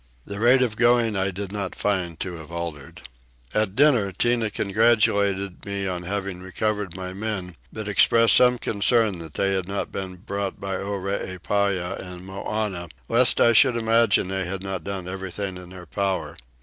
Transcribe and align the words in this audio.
The 0.25 0.39
rate 0.39 0.63
of 0.63 0.77
going 0.77 1.15
I 1.15 1.29
did 1.29 1.51
not 1.51 1.75
find 1.75 2.19
to 2.21 2.37
have 2.37 2.51
altered. 2.51 3.03
At 3.53 3.75
dinner 3.75 4.11
Tinah 4.11 4.49
congratulated 4.51 5.63
me 5.63 5.85
on 5.87 6.01
having 6.01 6.41
recovered 6.41 6.95
my 6.95 7.13
men, 7.13 7.53
but 7.71 7.87
expressed 7.87 8.33
some 8.35 8.57
concern 8.57 9.19
that 9.19 9.35
they 9.35 9.53
had 9.53 9.67
not 9.67 9.91
been 9.91 10.15
brought 10.15 10.59
by 10.59 10.77
Oreepyah 10.77 11.99
and 11.99 12.25
Moannah, 12.25 12.89
lest 13.09 13.39
I 13.39 13.53
should 13.53 13.77
imagine 13.77 14.27
they 14.27 14.45
had 14.45 14.63
not 14.63 14.83
done 14.83 15.07
everything 15.07 15.55
in 15.57 15.69
their 15.69 15.85
power. 15.85 16.35